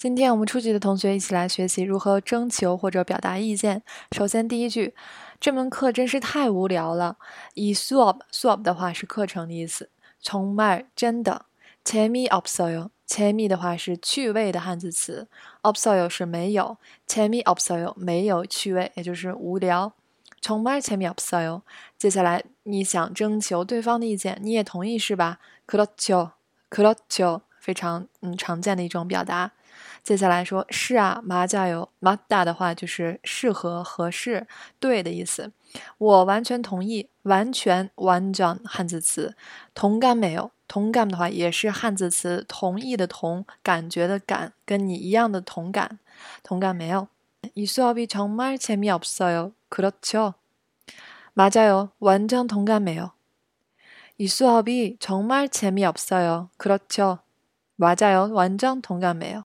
[0.00, 3.83] 今天我们初级的同学一起来学习如何征求或者表达意见。
[4.11, 4.95] 首先，第一句，
[5.39, 7.17] 这门课真是太无聊了。
[7.53, 9.89] 以 suop，suop 的话是课程的意思。
[10.19, 11.45] 从 말真的，
[11.83, 12.89] 재미없어 요。
[13.07, 15.27] 재미的话是趣味的汉字词，
[15.63, 16.77] 없어요是没有，
[17.07, 19.93] 재미없어요没有趣味，也就是无聊。
[20.41, 21.61] 从말재미없어 요。
[21.97, 25.39] 接下来，你想征求对方的意见，你也同意是吧？
[25.67, 26.31] 그렇 죠，
[26.69, 29.52] 그렇 죠， 非常嗯常见的一种表达。
[30.02, 34.46] 接下来说是啊，马加油，马达的话就是适合、合适、
[34.78, 35.50] 对的意思。
[35.98, 39.34] 我完全同意，完全完整汉字词，
[39.74, 40.52] 同感没有？
[40.68, 45.98] 同感的话也是汉字词，同意的同，感觉的感，跟你一样的同感，
[46.42, 47.08] 同感没有？
[47.54, 50.34] 이수업이정말재미없어 요， 그렇 죠？
[51.34, 53.12] 马加油，完全同感没有？
[54.18, 57.20] 이수업이정말재미없어 요， 그렇 죠？
[57.81, 59.41] 马加油，完全同感没有？